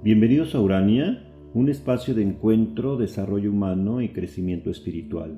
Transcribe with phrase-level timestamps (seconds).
[0.00, 5.36] Bienvenidos a Urania, un espacio de encuentro, desarrollo humano y crecimiento espiritual.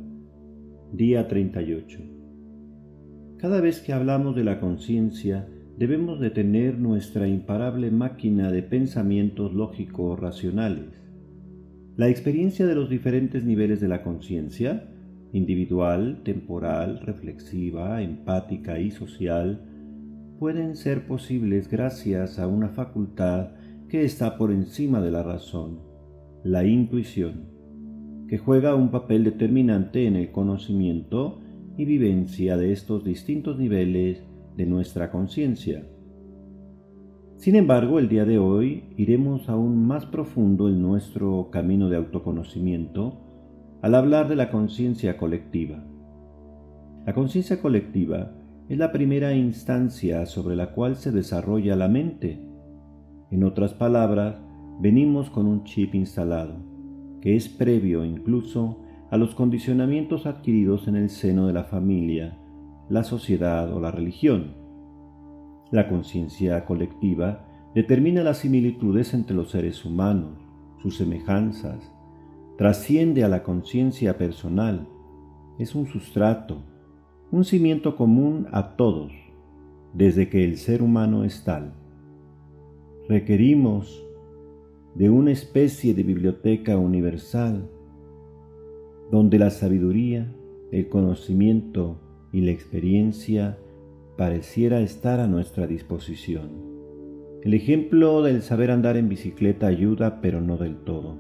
[0.93, 1.99] Día 38.
[3.39, 10.21] Cada vez que hablamos de la conciencia, debemos detener nuestra imparable máquina de pensamientos lógicos
[10.21, 10.91] racionales.
[11.97, 14.91] La experiencia de los diferentes niveles de la conciencia,
[15.33, 19.63] individual, temporal, reflexiva, empática y social,
[20.39, 23.53] pueden ser posibles gracias a una facultad
[23.91, 25.81] que está por encima de la razón,
[26.45, 27.49] la intuición,
[28.29, 31.41] que juega un papel determinante en el conocimiento
[31.77, 34.23] y vivencia de estos distintos niveles
[34.57, 35.85] de nuestra conciencia.
[37.35, 43.19] Sin embargo, el día de hoy iremos aún más profundo en nuestro camino de autoconocimiento
[43.83, 45.85] al hablar de la conciencia colectiva.
[47.07, 48.37] La conciencia colectiva
[48.69, 52.50] es la primera instancia sobre la cual se desarrolla la mente
[53.31, 54.37] en otras palabras,
[54.81, 56.55] venimos con un chip instalado,
[57.21, 58.79] que es previo incluso
[59.11, 62.39] a los condicionamientos adquiridos en el seno de la familia,
[62.89, 64.55] la sociedad o la religión.
[65.71, 70.39] La conciencia colectiva determina las similitudes entre los seres humanos,
[70.83, 71.93] sus semejanzas,
[72.59, 74.89] trasciende a la conciencia personal,
[75.59, 76.65] es un sustrato,
[77.31, 79.13] un cimiento común a todos,
[79.95, 81.80] desde que el ser humano es tal
[83.09, 84.07] requerimos
[84.95, 87.69] de una especie de biblioteca universal
[89.11, 90.33] donde la sabiduría,
[90.71, 92.01] el conocimiento
[92.33, 93.59] y la experiencia
[94.17, 96.51] pareciera estar a nuestra disposición.
[97.43, 101.19] El ejemplo del saber andar en bicicleta ayuda, pero no del todo.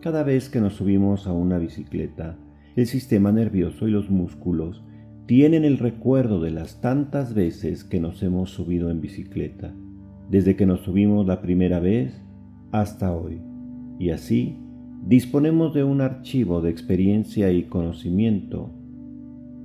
[0.00, 2.38] Cada vez que nos subimos a una bicicleta,
[2.76, 4.82] el sistema nervioso y los músculos
[5.26, 9.74] tienen el recuerdo de las tantas veces que nos hemos subido en bicicleta
[10.32, 12.18] desde que nos subimos la primera vez
[12.70, 13.42] hasta hoy.
[13.98, 14.56] Y así
[15.06, 18.70] disponemos de un archivo de experiencia y conocimiento,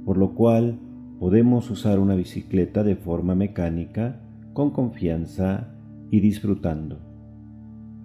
[0.04, 0.78] por lo cual
[1.22, 4.20] podemos usar una bicicleta de forma mecánica,
[4.52, 5.70] con confianza
[6.12, 7.00] y disfrutando.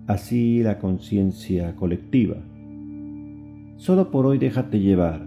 [0.07, 2.37] Así la conciencia colectiva.
[3.77, 5.27] Solo por hoy déjate llevar,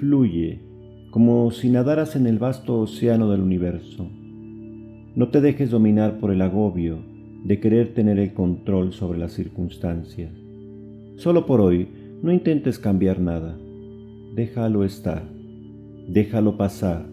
[0.00, 0.62] fluye,
[1.10, 4.08] como si nadaras en el vasto océano del universo
[5.16, 6.98] no te dejes dominar por el agobio
[7.42, 10.30] de querer tener el control sobre las circunstancias.
[11.16, 11.88] Solo por hoy
[12.22, 13.56] no intentes cambiar nada.
[14.34, 15.26] Déjalo estar.
[16.06, 17.06] Déjalo pasar.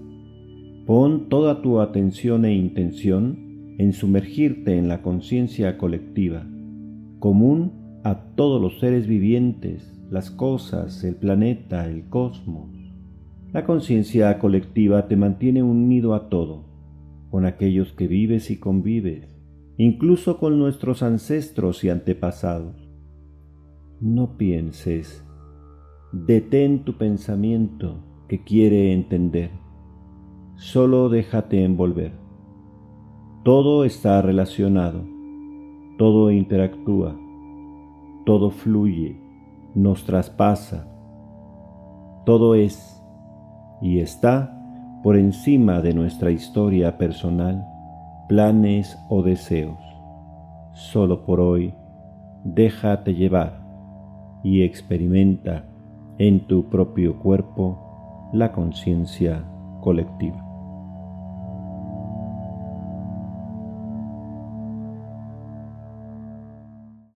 [0.85, 6.45] Pon toda tu atención e intención en sumergirte en la conciencia colectiva,
[7.19, 12.69] común a todos los seres vivientes, las cosas, el planeta, el cosmos.
[13.53, 16.72] La conciencia colectiva te mantiene unido a todo
[17.33, 19.27] con aquellos que vives y convives,
[19.77, 22.87] incluso con nuestros ancestros y antepasados.
[23.99, 25.25] No pienses,
[26.11, 29.49] detén tu pensamiento que quiere entender,
[30.57, 32.11] solo déjate envolver.
[33.43, 35.03] Todo está relacionado,
[35.97, 37.19] todo interactúa,
[38.27, 39.19] todo fluye,
[39.73, 40.87] nos traspasa,
[42.27, 43.01] todo es
[43.81, 44.62] y está
[45.03, 47.67] por encima de nuestra historia personal,
[48.29, 49.77] planes o deseos.
[50.71, 51.73] Solo por hoy,
[52.45, 53.59] déjate llevar
[54.43, 55.65] y experimenta
[56.17, 59.43] en tu propio cuerpo la conciencia
[59.81, 60.52] colectiva.